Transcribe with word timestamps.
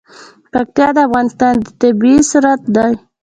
پکتیا 0.53 0.87
د 0.95 0.97
افغانستان 1.07 1.55
طبعي 1.79 2.15
ثروت 2.31 2.61
دی. 2.75 2.91